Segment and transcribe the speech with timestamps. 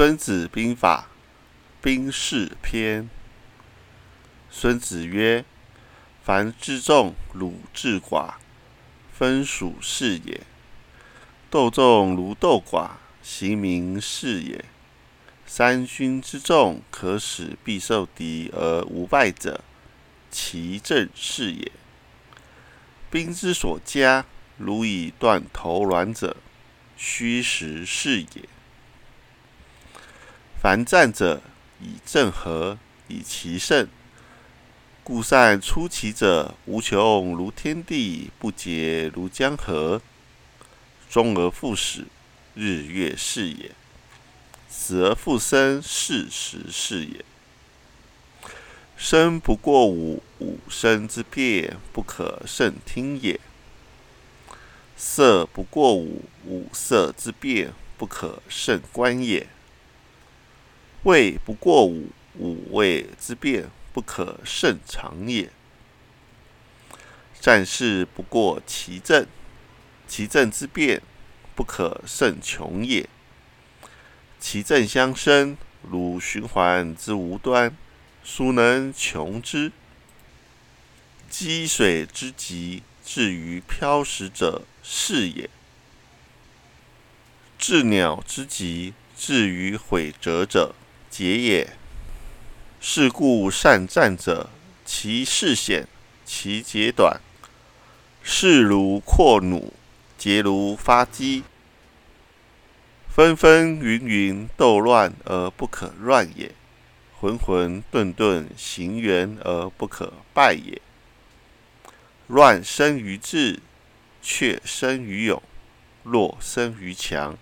[0.00, 1.10] 孙子兵法·
[1.84, 3.10] 兵事篇。
[4.50, 5.44] 孙子曰
[6.24, 8.36] ：“凡之众，鲁智寡，
[9.12, 10.40] 分属是也。
[11.50, 12.92] 斗众如斗寡，
[13.22, 14.64] 其民是也。
[15.44, 19.62] 三军之众，可使必受敌而无败者，
[20.30, 21.70] 其政是也。
[23.10, 24.24] 兵之所加，
[24.56, 26.38] 如以断头卵者，
[26.96, 28.48] 虚实是也。
[30.62, 31.40] 凡战者，
[31.80, 32.76] 以正合，
[33.08, 33.88] 以奇胜。”
[35.02, 40.02] 故善出奇者，无穷如天地，不竭如江河。
[41.08, 42.04] 终而复始，
[42.54, 43.70] 日月是也；
[44.68, 47.24] 死而复生，是时是也。
[48.98, 53.40] 生不过五，五生之变，不可胜听也；
[54.94, 59.46] 色不过五，五色之变，不可胜观也；
[61.02, 63.70] 味不过五，五味之变。
[63.92, 65.50] 不可胜长也。
[67.40, 69.26] 战事不过其政，
[70.06, 71.02] 其政之变，
[71.56, 73.08] 不可胜穷也。
[74.38, 77.76] 其政相生，如循环之无端，
[78.22, 79.72] 孰能穷之？
[81.28, 85.48] 积水之急，至于漂石者，是也；
[87.58, 90.76] 治鸟之急，至于毁折者，
[91.10, 91.76] 节也。
[92.80, 94.48] 是故善战者，
[94.86, 95.86] 其势险，
[96.24, 97.20] 其节短。
[98.22, 99.72] 势如阔弩，
[100.16, 101.42] 节如发机。
[103.08, 106.52] 纷纷云云，斗乱而不可乱也；
[107.18, 110.80] 浑浑沌沌，行圆而不可败也。
[112.28, 113.60] 乱生于智，
[114.22, 115.42] 却生于勇，
[116.04, 117.36] 弱生于强。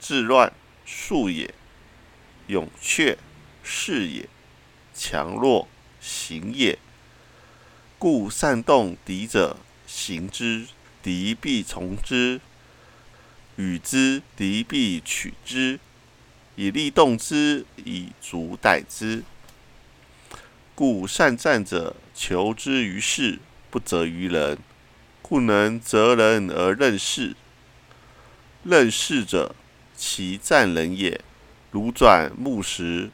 [0.00, 0.52] 智乱
[0.86, 1.52] 术也，
[2.50, 3.16] 勇却
[3.62, 4.28] 是也。
[4.92, 5.66] 强弱
[5.98, 6.78] 行也，
[7.98, 10.66] 故善动敌者，行之，
[11.02, 12.40] 敌必从之；
[13.56, 15.80] 与之，敌必取之。
[16.56, 19.22] 以利动之，以足待之。
[20.74, 23.38] 故善战者，求之于事，
[23.70, 24.58] 不责于人，
[25.22, 27.34] 故能择人而任事。
[28.64, 29.54] 任事者，
[29.96, 31.22] 其战人也。
[31.70, 33.10] 如转木石。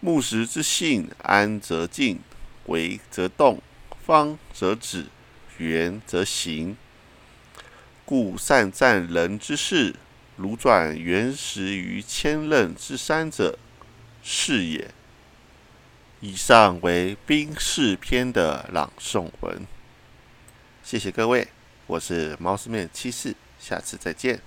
[0.00, 2.20] 木石之性，安则静，
[2.66, 3.62] 危则动，
[4.04, 5.06] 方则止，
[5.56, 6.76] 圆则行。
[8.04, 9.94] 故善战人之事，
[10.36, 13.58] 如转圆石于千仞之山者，
[14.22, 14.90] 是也。
[16.20, 19.66] 以上为兵士篇的朗诵文。
[20.82, 21.48] 谢谢各位，
[21.86, 24.42] 我是毛斯面七四，下次再见。